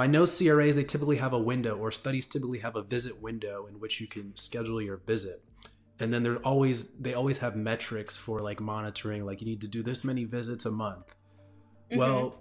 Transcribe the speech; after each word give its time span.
I 0.00 0.06
know 0.06 0.24
CRAs 0.24 0.76
they 0.76 0.84
typically 0.84 1.16
have 1.16 1.32
a 1.32 1.38
window, 1.38 1.76
or 1.76 1.90
studies 1.90 2.26
typically 2.26 2.58
have 2.58 2.76
a 2.76 2.82
visit 2.82 3.20
window 3.20 3.66
in 3.66 3.80
which 3.80 4.00
you 4.00 4.06
can 4.06 4.36
schedule 4.36 4.80
your 4.80 4.98
visit. 4.98 5.42
And 5.98 6.12
then 6.12 6.22
they're 6.22 6.38
always 6.38 6.92
they 6.92 7.14
always 7.14 7.38
have 7.38 7.56
metrics 7.56 8.16
for 8.16 8.40
like 8.40 8.60
monitoring, 8.60 9.26
like 9.26 9.40
you 9.40 9.46
need 9.46 9.60
to 9.60 9.68
do 9.68 9.82
this 9.82 10.04
many 10.04 10.24
visits 10.24 10.64
a 10.64 10.70
month. 10.70 11.14
Mm-hmm. 11.90 11.98
Well, 11.98 12.38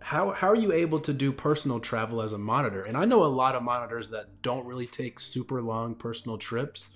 how 0.00 0.30
how 0.30 0.48
are 0.48 0.56
you 0.56 0.72
able 0.72 1.00
to 1.00 1.12
do 1.12 1.32
personal 1.32 1.80
travel 1.80 2.22
as 2.22 2.32
a 2.32 2.38
monitor? 2.38 2.82
And 2.82 2.96
I 2.96 3.04
know 3.04 3.24
a 3.24 3.26
lot 3.26 3.54
of 3.54 3.62
monitors 3.62 4.10
that 4.10 4.42
don't 4.42 4.66
really 4.66 4.86
take 4.86 5.18
super 5.18 5.60
long 5.60 5.94
personal 5.94 6.38
trips. 6.38 6.88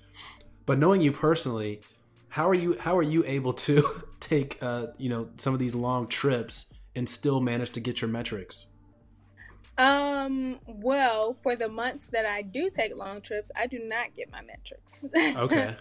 But 0.65 0.79
knowing 0.79 1.01
you 1.01 1.11
personally, 1.11 1.81
how 2.29 2.47
are 2.49 2.53
you 2.53 2.77
how 2.79 2.97
are 2.97 3.03
you 3.03 3.23
able 3.25 3.53
to 3.53 4.03
take 4.19 4.57
uh, 4.61 4.87
you 4.97 5.09
know 5.09 5.29
some 5.37 5.53
of 5.53 5.59
these 5.59 5.75
long 5.75 6.07
trips 6.07 6.67
and 6.95 7.07
still 7.07 7.41
manage 7.41 7.71
to 7.71 7.79
get 7.79 8.01
your 8.01 8.09
metrics? 8.09 8.67
Um, 9.77 10.59
well, 10.65 11.37
for 11.43 11.55
the 11.55 11.69
months 11.69 12.07
that 12.11 12.25
I 12.25 12.41
do 12.41 12.69
take 12.69 12.95
long 12.95 13.21
trips, 13.21 13.51
I 13.55 13.67
do 13.67 13.79
not 13.79 14.15
get 14.15 14.31
my 14.31 14.41
metrics. 14.41 15.05
Okay. 15.37 15.75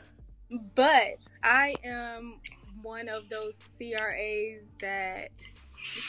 but 0.74 1.19
I 1.42 1.74
am 1.82 2.41
one 2.83 3.08
of 3.08 3.28
those 3.28 3.55
CRAs 3.77 4.66
that 4.80 5.30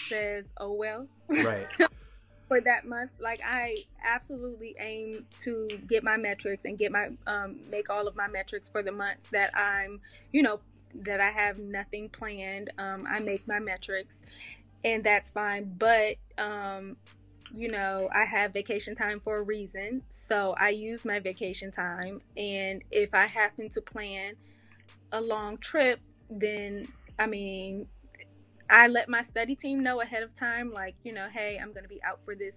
says, 0.10 0.46
"Oh 0.58 0.74
well." 0.74 1.08
Right. 1.30 1.68
for 2.48 2.62
that 2.62 2.86
month, 2.86 3.12
like 3.20 3.42
I 3.46 3.78
absolutely 4.06 4.76
aim 4.80 5.26
to 5.44 5.68
get 5.88 6.04
my 6.04 6.18
metrics 6.18 6.66
and 6.66 6.78
get 6.78 6.92
my 6.92 7.10
um 7.26 7.60
make 7.70 7.90
all 7.90 8.08
of 8.08 8.16
my 8.16 8.28
metrics 8.28 8.70
for 8.70 8.82
the 8.82 8.92
months 8.92 9.28
that 9.32 9.56
I'm, 9.58 10.00
you 10.32 10.42
know, 10.42 10.60
that 10.94 11.20
I 11.20 11.32
have 11.32 11.58
nothing 11.58 12.10
planned. 12.10 12.72
Um, 12.78 13.06
I 13.10 13.20
make 13.20 13.48
my 13.48 13.60
metrics, 13.60 14.22
and 14.84 15.04
that's 15.04 15.30
fine. 15.30 15.76
But 15.78 16.16
um, 16.38 16.98
you 17.54 17.70
know, 17.70 18.10
I 18.14 18.26
have 18.26 18.54
vacation 18.54 18.96
time 18.96 19.20
for 19.20 19.38
a 19.38 19.42
reason. 19.42 20.04
So 20.10 20.56
I 20.58 20.70
use 20.70 21.06
my 21.06 21.20
vacation 21.20 21.72
time. 21.72 22.22
And 22.36 22.84
if 22.92 23.14
I 23.14 23.28
happen 23.28 23.70
to 23.70 23.82
plan 23.82 24.36
a 25.12 25.22
long 25.22 25.58
trip, 25.58 26.00
then 26.30 26.88
I 27.18 27.26
mean, 27.26 27.88
I 28.70 28.88
let 28.88 29.08
my 29.08 29.22
study 29.22 29.56
team 29.56 29.82
know 29.82 30.02
ahead 30.02 30.24
of 30.24 30.36
time, 30.36 30.74
like, 30.74 30.96
you 31.04 31.14
know, 31.14 31.28
hey, 31.34 31.58
I'm 31.62 31.72
going 31.72 31.84
to 31.84 31.90
be 31.90 32.04
out 32.04 32.20
for 32.26 32.36
this 32.36 32.56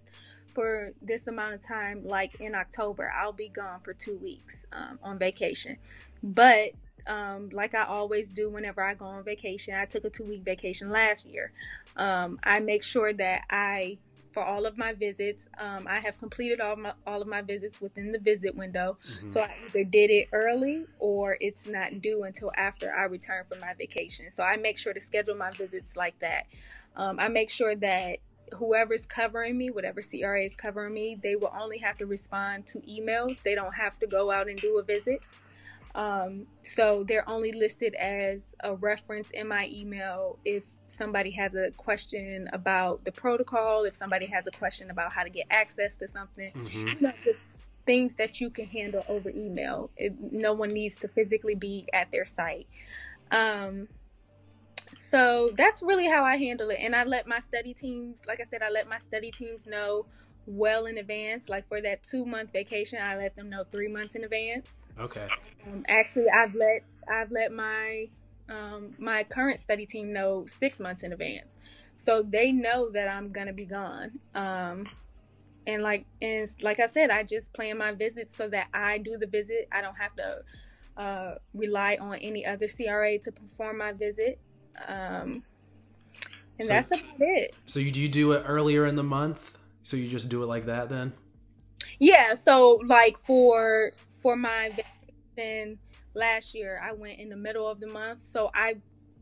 for 0.54 0.92
this 1.00 1.26
amount 1.26 1.54
of 1.54 1.64
time 1.64 2.02
like 2.04 2.40
in 2.40 2.54
october 2.54 3.12
i'll 3.16 3.32
be 3.32 3.48
gone 3.48 3.80
for 3.84 3.92
two 3.92 4.16
weeks 4.18 4.56
um, 4.72 4.98
on 5.02 5.18
vacation 5.18 5.76
but 6.22 6.70
um, 7.06 7.48
like 7.52 7.74
i 7.74 7.84
always 7.84 8.30
do 8.30 8.50
whenever 8.50 8.82
i 8.82 8.94
go 8.94 9.04
on 9.04 9.22
vacation 9.22 9.74
i 9.74 9.84
took 9.84 10.04
a 10.04 10.10
two 10.10 10.24
week 10.24 10.42
vacation 10.42 10.90
last 10.90 11.24
year 11.24 11.52
um, 11.96 12.38
i 12.42 12.58
make 12.58 12.82
sure 12.82 13.12
that 13.12 13.42
i 13.48 13.96
for 14.32 14.44
all 14.44 14.66
of 14.66 14.78
my 14.78 14.92
visits. 14.92 15.48
Um, 15.58 15.86
I 15.88 16.00
have 16.00 16.18
completed 16.18 16.60
all 16.60 16.76
my 16.76 16.92
all 17.06 17.22
of 17.22 17.28
my 17.28 17.42
visits 17.42 17.80
within 17.80 18.12
the 18.12 18.18
visit 18.18 18.54
window. 18.54 18.98
Mm-hmm. 19.16 19.30
So 19.30 19.40
I 19.40 19.54
either 19.66 19.84
did 19.84 20.10
it 20.10 20.28
early 20.32 20.86
or 20.98 21.36
it's 21.40 21.66
not 21.66 22.00
due 22.00 22.24
until 22.24 22.52
after 22.56 22.92
I 22.92 23.04
return 23.04 23.44
from 23.48 23.60
my 23.60 23.74
vacation. 23.74 24.30
So 24.30 24.42
I 24.42 24.56
make 24.56 24.78
sure 24.78 24.92
to 24.92 25.00
schedule 25.00 25.36
my 25.36 25.50
visits 25.52 25.96
like 25.96 26.18
that. 26.20 26.44
Um, 26.96 27.18
I 27.18 27.28
make 27.28 27.50
sure 27.50 27.74
that 27.76 28.18
whoever's 28.56 29.06
covering 29.06 29.56
me, 29.56 29.70
whatever 29.70 30.02
CRA 30.02 30.44
is 30.44 30.56
covering 30.56 30.92
me, 30.92 31.18
they 31.22 31.36
will 31.36 31.52
only 31.58 31.78
have 31.78 31.98
to 31.98 32.06
respond 32.06 32.66
to 32.68 32.78
emails. 32.80 33.42
They 33.42 33.54
don't 33.54 33.74
have 33.74 33.98
to 34.00 34.06
go 34.06 34.30
out 34.30 34.48
and 34.48 34.60
do 34.60 34.78
a 34.78 34.82
visit. 34.82 35.20
Um, 35.94 36.46
so 36.62 37.04
they're 37.06 37.28
only 37.28 37.52
listed 37.52 37.94
as 37.94 38.42
a 38.62 38.74
reference 38.74 39.30
in 39.30 39.48
my 39.48 39.68
email 39.72 40.38
if 40.44 40.62
somebody 40.90 41.30
has 41.32 41.54
a 41.54 41.70
question 41.72 42.48
about 42.52 43.04
the 43.04 43.12
protocol, 43.12 43.84
if 43.84 43.96
somebody 43.96 44.26
has 44.26 44.46
a 44.46 44.50
question 44.50 44.90
about 44.90 45.12
how 45.12 45.22
to 45.22 45.30
get 45.30 45.46
access 45.50 45.96
to 45.96 46.08
something, 46.08 46.52
mm-hmm. 46.52 46.88
you 46.88 47.00
know, 47.00 47.12
just 47.22 47.58
things 47.86 48.14
that 48.14 48.40
you 48.40 48.50
can 48.50 48.66
handle 48.66 49.04
over 49.08 49.30
email. 49.30 49.90
It, 49.96 50.14
no 50.32 50.52
one 50.52 50.70
needs 50.70 50.96
to 50.96 51.08
physically 51.08 51.54
be 51.54 51.86
at 51.92 52.10
their 52.10 52.24
site. 52.24 52.66
Um, 53.30 53.88
so 54.96 55.52
that's 55.56 55.82
really 55.82 56.08
how 56.08 56.24
I 56.24 56.36
handle 56.36 56.70
it. 56.70 56.78
And 56.80 56.94
I 56.94 57.04
let 57.04 57.26
my 57.26 57.38
study 57.38 57.74
teams, 57.74 58.26
like 58.26 58.40
I 58.40 58.44
said, 58.44 58.62
I 58.62 58.70
let 58.70 58.88
my 58.88 58.98
study 58.98 59.30
teams 59.30 59.66
know 59.66 60.06
well 60.46 60.86
in 60.86 60.98
advance. 60.98 61.48
Like 61.48 61.68
for 61.68 61.80
that 61.80 62.02
two 62.02 62.24
month 62.24 62.52
vacation, 62.52 62.98
I 63.02 63.16
let 63.16 63.36
them 63.36 63.50
know 63.50 63.64
three 63.70 63.88
months 63.88 64.14
in 64.14 64.24
advance. 64.24 64.68
Okay. 64.98 65.28
Um, 65.66 65.84
actually, 65.88 66.28
I've 66.28 66.54
let 66.54 66.82
I've 67.08 67.30
let 67.30 67.52
my 67.52 68.08
um, 68.50 68.94
my 68.98 69.24
current 69.24 69.60
study 69.60 69.86
team 69.86 70.12
know 70.12 70.44
six 70.46 70.80
months 70.80 71.02
in 71.02 71.12
advance, 71.12 71.56
so 71.96 72.22
they 72.22 72.52
know 72.52 72.90
that 72.90 73.08
I'm 73.08 73.30
gonna 73.30 73.52
be 73.52 73.64
gone. 73.64 74.18
Um, 74.34 74.88
and 75.66 75.82
like 75.82 76.06
and 76.20 76.48
like 76.60 76.80
I 76.80 76.86
said, 76.86 77.10
I 77.10 77.22
just 77.22 77.52
plan 77.52 77.78
my 77.78 77.92
visits 77.92 78.34
so 78.34 78.48
that 78.48 78.68
I 78.74 78.98
do 78.98 79.16
the 79.16 79.26
visit. 79.26 79.68
I 79.72 79.80
don't 79.80 79.96
have 79.96 80.14
to 80.16 80.42
uh, 81.00 81.34
rely 81.54 81.96
on 82.00 82.16
any 82.16 82.44
other 82.44 82.68
CRA 82.68 83.18
to 83.18 83.32
perform 83.32 83.78
my 83.78 83.92
visit. 83.92 84.38
Um, 84.86 85.44
and 86.58 86.68
so, 86.68 86.74
that's 86.74 87.02
about 87.02 87.20
it. 87.20 87.54
So 87.66 87.80
you 87.80 87.90
do 87.90 88.00
you 88.00 88.08
do 88.08 88.32
it 88.32 88.42
earlier 88.46 88.86
in 88.86 88.96
the 88.96 89.02
month? 89.02 89.58
So 89.82 89.96
you 89.96 90.08
just 90.08 90.28
do 90.28 90.42
it 90.42 90.46
like 90.46 90.66
that 90.66 90.88
then? 90.88 91.12
Yeah. 91.98 92.34
So 92.34 92.80
like 92.86 93.16
for 93.24 93.92
for 94.22 94.36
my 94.36 94.70
vacation 95.36 95.78
last 96.14 96.54
year 96.54 96.80
I 96.82 96.92
went 96.92 97.18
in 97.20 97.28
the 97.28 97.36
middle 97.36 97.68
of 97.68 97.80
the 97.80 97.86
month, 97.86 98.22
so 98.22 98.50
I 98.54 98.76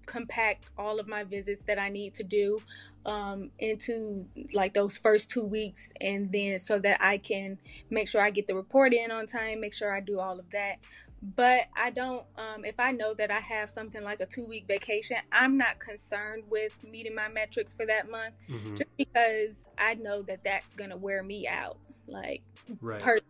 compact 0.06 0.64
all 0.78 0.98
of 0.98 1.06
my 1.06 1.22
visits 1.22 1.64
that 1.64 1.78
I 1.78 1.90
need 1.90 2.14
to 2.14 2.22
do 2.24 2.62
um, 3.06 3.50
into 3.58 4.26
like 4.52 4.74
those 4.74 4.98
first 4.98 5.30
two 5.30 5.44
weeks, 5.44 5.88
and 6.00 6.32
then 6.32 6.58
so 6.58 6.78
that 6.80 7.02
I 7.02 7.18
can 7.18 7.58
make 7.90 8.08
sure 8.08 8.20
I 8.20 8.30
get 8.30 8.46
the 8.46 8.54
report 8.54 8.92
in 8.92 9.10
on 9.10 9.26
time, 9.26 9.60
make 9.60 9.74
sure 9.74 9.94
I 9.94 10.00
do 10.00 10.18
all 10.20 10.38
of 10.38 10.50
that. 10.52 10.76
But 11.20 11.62
I 11.76 11.90
don't, 11.90 12.24
um, 12.36 12.64
if 12.64 12.78
I 12.78 12.92
know 12.92 13.12
that 13.14 13.30
I 13.30 13.40
have 13.40 13.72
something 13.72 14.04
like 14.04 14.20
a 14.20 14.26
two 14.26 14.46
week 14.46 14.66
vacation, 14.68 15.16
I'm 15.32 15.58
not 15.58 15.80
concerned 15.80 16.44
with 16.48 16.72
meeting 16.88 17.14
my 17.14 17.28
metrics 17.28 17.72
for 17.72 17.86
that 17.86 18.08
month 18.08 18.34
mm-hmm. 18.48 18.76
just 18.76 18.96
because 18.96 19.56
I 19.76 19.94
know 19.94 20.22
that 20.22 20.40
that's 20.44 20.72
going 20.74 20.90
to 20.90 20.96
wear 20.96 21.24
me 21.24 21.48
out. 21.48 21.78
Like, 22.06 22.42
right. 22.80 23.00
personally 23.00 23.27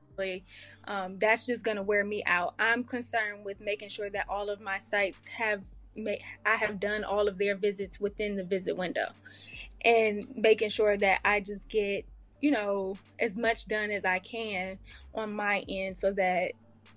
um, 0.86 1.18
that's 1.18 1.46
just 1.46 1.64
going 1.64 1.76
to 1.76 1.82
wear 1.82 2.04
me 2.04 2.22
out. 2.26 2.54
I'm 2.58 2.84
concerned 2.84 3.44
with 3.44 3.60
making 3.60 3.90
sure 3.90 4.10
that 4.10 4.26
all 4.28 4.48
of 4.50 4.60
my 4.60 4.78
sites 4.78 5.18
have 5.36 5.62
made, 5.94 6.20
I 6.44 6.56
have 6.56 6.80
done 6.80 7.04
all 7.04 7.28
of 7.28 7.38
their 7.38 7.56
visits 7.56 8.00
within 8.00 8.36
the 8.36 8.44
visit 8.44 8.76
window 8.76 9.08
and 9.84 10.26
making 10.36 10.70
sure 10.70 10.96
that 10.96 11.20
I 11.24 11.40
just 11.40 11.68
get, 11.68 12.04
you 12.40 12.50
know, 12.50 12.96
as 13.18 13.36
much 13.36 13.66
done 13.66 13.90
as 13.90 14.04
I 14.04 14.18
can 14.18 14.78
on 15.14 15.32
my 15.32 15.64
end 15.68 15.96
so 15.96 16.12
that, 16.12 16.52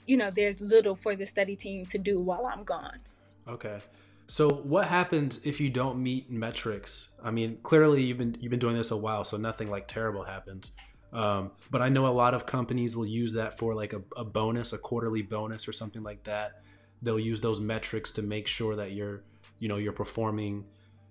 you 0.08 0.18
know, 0.18 0.32
there's 0.36 0.60
little 0.60 0.96
for 0.96 1.16
the 1.16 1.26
study 1.26 1.56
team 1.56 1.86
to 1.88 1.98
do 1.98 2.20
while 2.20 2.46
I'm 2.46 2.64
gone. 2.64 3.00
Okay. 3.48 3.80
So 4.28 4.50
what 4.50 4.88
happens 4.88 5.42
if 5.44 5.60
you 5.60 5.70
don't 5.70 6.02
meet 6.02 6.32
metrics? 6.32 7.10
I 7.22 7.32
mean, 7.32 7.58
clearly 7.64 8.02
you've 8.04 8.18
been 8.18 8.38
you've 8.40 8.50
been 8.50 8.60
doing 8.60 8.78
this 8.78 8.92
a 8.92 8.96
while, 8.96 9.26
so 9.26 9.36
nothing 9.36 9.70
like 9.70 9.90
terrible 9.90 10.24
happens. 10.24 10.72
Um, 11.14 11.52
but 11.70 11.82
I 11.82 11.90
know 11.90 12.08
a 12.08 12.10
lot 12.10 12.34
of 12.34 12.46
companies 12.46 12.96
will 12.96 13.06
use 13.06 13.34
that 13.34 13.58
for 13.58 13.76
like 13.76 13.94
a, 13.94 14.02
a, 14.16 14.24
bonus, 14.24 14.72
a 14.72 14.78
quarterly 14.78 15.22
bonus 15.22 15.68
or 15.68 15.74
something 15.74 16.04
like 16.04 16.24
that. 16.24 16.62
They'll 17.02 17.20
use 17.20 17.42
those 17.42 17.60
metrics 17.60 18.12
to 18.12 18.22
make 18.22 18.48
sure 18.48 18.76
that 18.78 18.94
you're, 18.94 19.24
you 19.60 19.68
know, 19.68 19.78
you're 19.78 19.92
performing, 19.92 20.66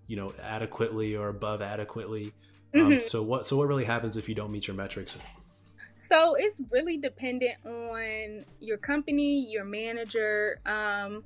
you 0.06 0.16
know, 0.16 0.32
adequately 0.42 1.16
or 1.16 1.28
above 1.28 1.60
adequately. 1.60 2.32
Um, 2.74 2.80
mm-hmm. 2.80 2.92
Um, 2.92 3.00
so 3.00 3.22
what 3.22 3.46
so 3.46 3.56
what 3.56 3.68
really 3.68 3.84
happens 3.84 4.16
if 4.16 4.28
you 4.28 4.34
don't 4.34 4.52
meet 4.52 4.66
your 4.68 4.76
metrics? 4.76 5.16
So 6.02 6.34
it's 6.34 6.60
really 6.70 6.96
dependent 6.96 7.54
on 7.64 8.44
your 8.60 8.78
company, 8.78 9.50
your 9.50 9.64
manager. 9.64 10.60
Um, 10.64 11.24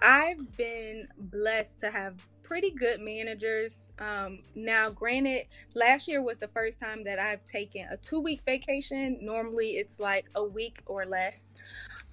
I've 0.00 0.56
been 0.56 1.08
blessed 1.18 1.80
to 1.80 1.90
have 1.90 2.14
pretty 2.52 2.70
good 2.70 3.00
managers. 3.00 3.88
Um, 3.98 4.40
now, 4.54 4.90
granted, 4.90 5.46
last 5.74 6.06
year 6.06 6.20
was 6.20 6.36
the 6.36 6.48
first 6.48 6.78
time 6.78 7.02
that 7.04 7.18
I've 7.18 7.46
taken 7.46 7.86
a 7.90 7.96
two 7.96 8.20
week 8.20 8.42
vacation. 8.44 9.16
Normally, 9.22 9.78
it's 9.78 9.98
like 9.98 10.26
a 10.34 10.44
week 10.44 10.82
or 10.84 11.06
less. 11.06 11.54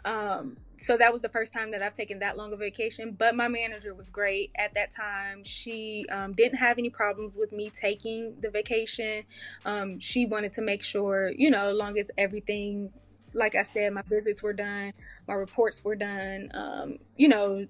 Um, 0.05 0.55
so 0.81 0.95
that 0.95 1.11
was 1.11 1.23
the 1.23 1.27
first 1.27 1.51
time 1.51 1.71
that 1.71 1.81
I've 1.81 1.93
taken 1.93 2.19
that 2.19 2.37
long 2.37 2.53
of 2.53 2.59
vacation. 2.59 3.17
But 3.19 3.35
my 3.35 3.49
manager 3.49 3.93
was 3.93 4.09
great 4.09 4.51
at 4.55 4.73
that 4.75 4.93
time. 4.93 5.43
She 5.43 6.05
um, 6.09 6.31
didn't 6.31 6.59
have 6.59 6.77
any 6.77 6.89
problems 6.89 7.35
with 7.35 7.51
me 7.51 7.69
taking 7.69 8.39
the 8.39 8.49
vacation. 8.49 9.23
Um, 9.65 9.99
she 9.99 10.25
wanted 10.25 10.53
to 10.53 10.61
make 10.61 10.83
sure, 10.83 11.33
you 11.35 11.49
know, 11.49 11.67
as 11.71 11.75
long 11.75 11.99
as 11.99 12.09
everything 12.17 12.93
like 13.33 13.55
I 13.55 13.63
said, 13.63 13.93
my 13.93 14.03
visits 14.03 14.41
were 14.41 14.53
done, 14.53 14.93
my 15.27 15.33
reports 15.33 15.83
were 15.83 15.95
done. 15.95 16.49
Um, 16.53 16.97
you 17.17 17.27
know, 17.27 17.67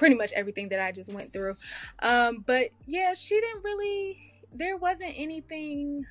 pretty 0.00 0.16
much 0.16 0.32
everything 0.32 0.70
that 0.70 0.80
I 0.80 0.92
just 0.92 1.12
went 1.12 1.30
through. 1.30 1.56
Um, 1.98 2.42
but 2.46 2.70
yeah, 2.86 3.12
she 3.12 3.38
didn't 3.38 3.62
really. 3.62 4.18
There 4.52 4.78
wasn't 4.78 5.12
anything 5.14 6.06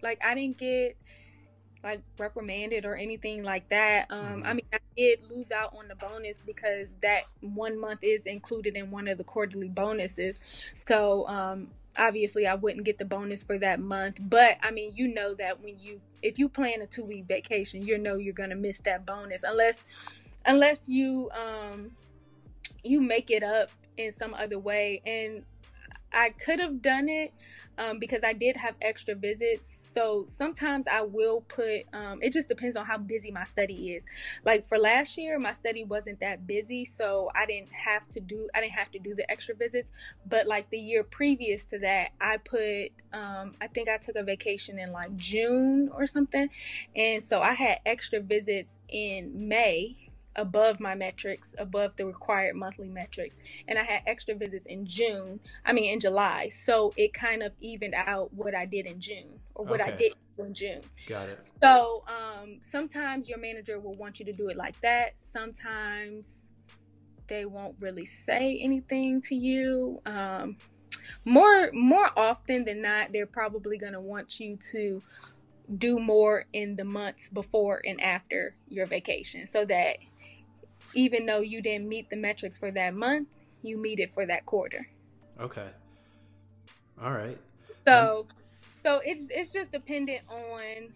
like 0.00 0.20
I 0.24 0.36
didn't 0.36 0.58
get 0.58 0.96
like 1.82 2.02
reprimanded 2.18 2.84
or 2.84 2.94
anything 2.94 3.42
like 3.42 3.68
that. 3.70 4.06
Um, 4.10 4.18
mm-hmm. 4.18 4.46
I 4.46 4.52
mean, 4.52 4.66
I 4.72 4.78
did 4.96 5.18
lose 5.28 5.50
out 5.50 5.74
on 5.76 5.88
the 5.88 5.96
bonus 5.96 6.36
because 6.46 6.88
that 7.02 7.22
one 7.40 7.80
month 7.80 8.00
is 8.02 8.26
included 8.26 8.76
in 8.76 8.92
one 8.92 9.08
of 9.08 9.18
the 9.18 9.24
quarterly 9.24 9.68
bonuses. 9.68 10.38
So, 10.86 11.26
um, 11.26 11.68
obviously, 11.98 12.46
I 12.46 12.54
wouldn't 12.54 12.84
get 12.84 12.98
the 12.98 13.04
bonus 13.04 13.42
for 13.42 13.58
that 13.58 13.80
month. 13.80 14.18
But 14.20 14.58
I 14.62 14.70
mean, 14.70 14.92
you 14.94 15.12
know 15.12 15.34
that 15.34 15.60
when 15.64 15.80
you 15.80 16.00
if 16.22 16.38
you 16.38 16.48
plan 16.48 16.80
a 16.80 16.86
two 16.86 17.04
week 17.04 17.24
vacation, 17.26 17.82
you 17.82 17.98
know 17.98 18.14
you're 18.14 18.34
gonna 18.34 18.54
miss 18.54 18.78
that 18.82 19.04
bonus 19.04 19.42
unless 19.42 19.82
unless 20.44 20.88
you 20.88 21.28
um 21.32 21.90
you 22.86 23.00
make 23.00 23.30
it 23.30 23.42
up 23.42 23.70
in 23.96 24.12
some 24.12 24.34
other 24.34 24.58
way. 24.58 25.02
And 25.06 25.44
I 26.12 26.30
could 26.30 26.60
have 26.60 26.82
done 26.82 27.08
it 27.08 27.32
um, 27.78 27.98
because 27.98 28.20
I 28.24 28.32
did 28.32 28.56
have 28.56 28.74
extra 28.80 29.14
visits. 29.14 29.76
So 29.92 30.24
sometimes 30.26 30.86
I 30.86 31.02
will 31.02 31.42
put, 31.42 31.82
um, 31.92 32.20
it 32.22 32.32
just 32.32 32.48
depends 32.48 32.76
on 32.76 32.84
how 32.84 32.98
busy 32.98 33.30
my 33.30 33.44
study 33.44 33.92
is. 33.92 34.04
Like 34.44 34.68
for 34.68 34.78
last 34.78 35.16
year, 35.16 35.38
my 35.38 35.52
study 35.52 35.84
wasn't 35.84 36.20
that 36.20 36.46
busy, 36.46 36.84
so 36.84 37.30
I 37.34 37.46
didn't 37.46 37.72
have 37.72 38.08
to 38.10 38.20
do, 38.20 38.48
I 38.54 38.60
didn't 38.60 38.74
have 38.74 38.90
to 38.92 38.98
do 38.98 39.14
the 39.14 39.30
extra 39.30 39.54
visits. 39.54 39.90
But 40.26 40.46
like 40.46 40.70
the 40.70 40.78
year 40.78 41.02
previous 41.02 41.64
to 41.64 41.78
that, 41.78 42.10
I 42.20 42.38
put, 42.38 42.92
um, 43.12 43.54
I 43.60 43.68
think 43.68 43.88
I 43.88 43.96
took 43.96 44.16
a 44.16 44.22
vacation 44.22 44.78
in 44.78 44.92
like 44.92 45.16
June 45.16 45.90
or 45.94 46.06
something. 46.06 46.48
And 46.94 47.24
so 47.24 47.40
I 47.40 47.54
had 47.54 47.78
extra 47.86 48.20
visits 48.20 48.78
in 48.88 49.48
May 49.48 50.05
above 50.36 50.80
my 50.80 50.94
metrics, 50.94 51.54
above 51.58 51.96
the 51.96 52.06
required 52.06 52.56
monthly 52.56 52.88
metrics. 52.88 53.36
And 53.66 53.78
I 53.78 53.82
had 53.82 54.02
extra 54.06 54.34
visits 54.34 54.66
in 54.66 54.86
June, 54.86 55.40
I 55.64 55.72
mean, 55.72 55.92
in 55.92 56.00
July. 56.00 56.48
So 56.48 56.92
it 56.96 57.12
kind 57.12 57.42
of 57.42 57.52
evened 57.60 57.94
out 57.94 58.32
what 58.32 58.54
I 58.54 58.66
did 58.66 58.86
in 58.86 59.00
June 59.00 59.40
or 59.54 59.64
what 59.64 59.80
okay. 59.80 59.92
I 59.92 59.96
did 59.96 60.12
in 60.38 60.54
June. 60.54 60.80
Got 61.08 61.28
it. 61.28 61.40
So 61.62 62.04
um, 62.06 62.60
sometimes 62.62 63.28
your 63.28 63.38
manager 63.38 63.80
will 63.80 63.94
want 63.94 64.18
you 64.20 64.26
to 64.26 64.32
do 64.32 64.48
it 64.48 64.56
like 64.56 64.80
that. 64.82 65.14
Sometimes 65.16 66.42
they 67.28 67.44
won't 67.44 67.76
really 67.80 68.06
say 68.06 68.60
anything 68.62 69.20
to 69.22 69.34
you. 69.34 70.00
Um, 70.06 70.56
more 71.24 71.70
more 71.72 72.10
often 72.16 72.64
than 72.64 72.82
not, 72.82 73.12
they're 73.12 73.26
probably 73.26 73.78
going 73.78 73.92
to 73.92 74.00
want 74.00 74.38
you 74.38 74.58
to 74.72 75.02
do 75.78 75.98
more 75.98 76.44
in 76.52 76.76
the 76.76 76.84
months 76.84 77.28
before 77.32 77.80
and 77.84 78.00
after 78.00 78.54
your 78.68 78.86
vacation 78.86 79.46
so 79.46 79.64
that 79.64 79.96
even 80.96 81.26
though 81.26 81.40
you 81.40 81.62
didn't 81.62 81.88
meet 81.88 82.10
the 82.10 82.16
metrics 82.16 82.58
for 82.58 82.70
that 82.72 82.94
month, 82.94 83.28
you 83.62 83.76
meet 83.76 84.00
it 84.00 84.12
for 84.14 84.26
that 84.26 84.46
quarter. 84.46 84.88
Okay. 85.40 85.68
All 87.00 87.12
right. 87.12 87.38
So, 87.84 88.26
so 88.82 89.00
it's 89.04 89.28
it's 89.30 89.52
just 89.52 89.70
dependent 89.70 90.22
on 90.28 90.92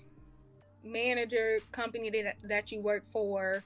manager, 0.83 1.61
company 1.71 2.11
that 2.11 2.37
that 2.43 2.73
you 2.73 2.81
work 2.81 3.05
for, 3.13 3.63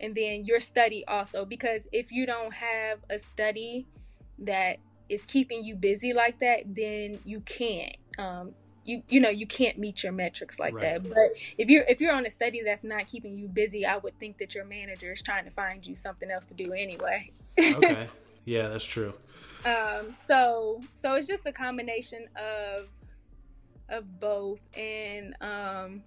and 0.00 0.14
then 0.14 0.44
your 0.44 0.60
study 0.60 1.04
also. 1.06 1.44
Because 1.44 1.86
if 1.92 2.10
you 2.10 2.26
don't 2.26 2.52
have 2.52 2.98
a 3.08 3.18
study 3.18 3.86
that 4.40 4.78
is 5.08 5.24
keeping 5.26 5.62
you 5.62 5.76
busy 5.76 6.12
like 6.12 6.40
that, 6.40 6.60
then 6.66 7.20
you 7.24 7.40
can't. 7.40 7.96
Um, 8.18 8.52
you 8.88 9.02
you 9.08 9.20
know 9.20 9.28
you 9.28 9.46
can't 9.46 9.78
meet 9.78 10.02
your 10.02 10.12
metrics 10.12 10.58
like 10.58 10.74
right. 10.74 11.02
that. 11.02 11.08
But 11.08 11.38
if 11.58 11.68
you're 11.68 11.84
if 11.84 12.00
you're 12.00 12.12
on 12.12 12.24
a 12.24 12.30
study 12.30 12.62
that's 12.64 12.82
not 12.82 13.06
keeping 13.06 13.36
you 13.36 13.46
busy 13.46 13.84
i 13.84 13.98
would 13.98 14.18
think 14.18 14.38
that 14.38 14.54
your 14.54 14.64
manager 14.64 15.12
is 15.12 15.22
trying 15.22 15.44
to 15.44 15.50
find 15.50 15.86
you 15.86 15.94
something 15.94 16.30
else 16.30 16.46
to 16.46 16.54
do 16.54 16.72
anyway. 16.72 17.30
Okay. 17.58 18.08
Yeah 18.44 18.68
that's 18.70 18.86
true. 18.86 19.12
Um 19.66 20.16
so 20.26 20.80
so 20.94 21.12
it's 21.14 21.26
just 21.26 21.44
a 21.44 21.52
combination 21.52 22.28
of 22.34 22.86
of 23.90 24.18
both. 24.18 24.60
And 24.72 25.36
um 25.42 26.02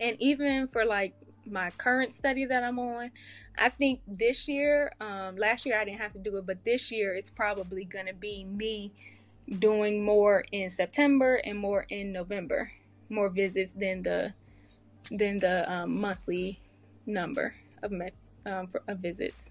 and 0.00 0.16
even 0.18 0.66
for 0.66 0.84
like 0.84 1.14
my 1.46 1.70
current 1.70 2.14
study 2.14 2.46
that 2.46 2.64
i'm 2.64 2.78
on 2.78 3.10
i 3.58 3.68
think 3.68 4.00
this 4.08 4.48
year 4.48 4.90
um 4.98 5.36
last 5.36 5.66
year 5.66 5.78
i 5.78 5.84
didn't 5.84 6.00
have 6.00 6.14
to 6.14 6.18
do 6.18 6.34
it 6.38 6.46
but 6.46 6.64
this 6.64 6.90
year 6.90 7.14
it's 7.14 7.28
probably 7.28 7.84
gonna 7.84 8.14
be 8.14 8.44
me 8.44 8.90
doing 9.46 10.04
more 10.04 10.44
in 10.52 10.70
September 10.70 11.36
and 11.36 11.58
more 11.58 11.86
in 11.88 12.12
November, 12.12 12.72
more 13.08 13.28
visits 13.28 13.72
than 13.72 14.02
the 14.02 14.34
than 15.10 15.38
the 15.38 15.70
um, 15.70 16.00
monthly 16.00 16.60
number 17.06 17.54
of 17.82 17.90
met, 17.90 18.14
um, 18.46 18.66
for, 18.66 18.82
of 18.88 18.98
visits. 18.98 19.50